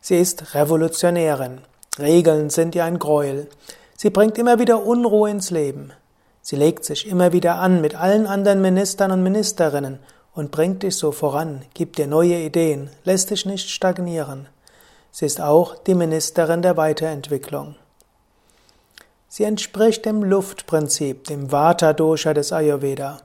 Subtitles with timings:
[0.00, 1.60] Sie ist Revolutionärin.
[2.00, 3.48] Regeln sind ihr ein Gräuel.
[3.96, 5.92] Sie bringt immer wieder Unruhe ins Leben.
[6.42, 9.98] Sie legt sich immer wieder an mit allen anderen Ministern und Ministerinnen
[10.34, 14.48] und bringt dich so voran, gibt dir neue Ideen, lässt dich nicht stagnieren.
[15.10, 17.74] Sie ist auch die Ministerin der Weiterentwicklung.
[19.28, 23.18] Sie entspricht dem Luftprinzip, dem Vata-Dosha des Ayurveda.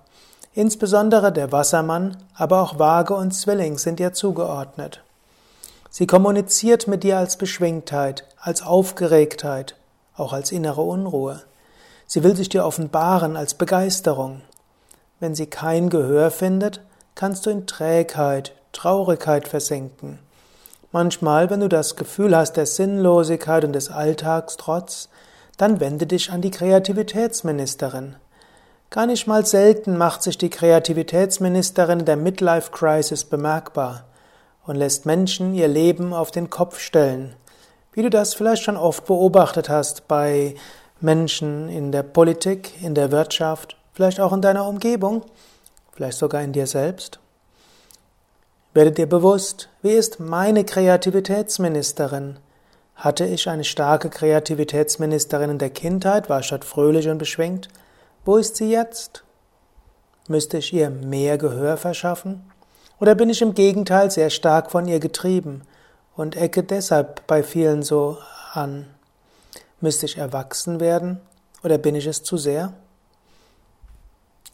[0.53, 5.04] Insbesondere der Wassermann, aber auch Waage und Zwilling sind ihr zugeordnet.
[5.97, 9.77] Sie kommuniziert mit dir als Beschwingtheit, als Aufgeregtheit,
[10.17, 11.43] auch als innere Unruhe.
[12.05, 14.41] Sie will sich dir offenbaren als Begeisterung.
[15.21, 16.81] Wenn sie kein Gehör findet,
[17.15, 20.19] kannst du in Trägheit, Traurigkeit versenken.
[20.91, 25.07] Manchmal, wenn du das Gefühl hast der Sinnlosigkeit und des Alltagstrotz,
[25.55, 28.17] dann wende dich an die Kreativitätsministerin.
[28.89, 34.03] Gar nicht mal selten macht sich die Kreativitätsministerin der Midlife Crisis bemerkbar
[34.65, 37.35] und lässt Menschen ihr Leben auf den Kopf stellen,
[37.93, 40.55] wie du das vielleicht schon oft beobachtet hast bei
[40.99, 45.23] Menschen in der Politik, in der Wirtschaft, vielleicht auch in deiner Umgebung,
[45.93, 47.19] vielleicht sogar in dir selbst.
[48.73, 52.37] Werde dir bewusst, wie ist meine Kreativitätsministerin?
[52.95, 57.69] Hatte ich eine starke Kreativitätsministerin in der Kindheit, war statt fröhlich und beschwingt?
[58.25, 59.23] Wo ist sie jetzt?
[60.27, 62.51] Müsste ich ihr mehr Gehör verschaffen?
[62.99, 65.63] Oder bin ich im Gegenteil sehr stark von ihr getrieben
[66.15, 68.17] und ecke deshalb bei vielen so
[68.53, 68.87] an?
[69.81, 71.19] Müsste ich erwachsen werden
[71.63, 72.71] oder bin ich es zu sehr?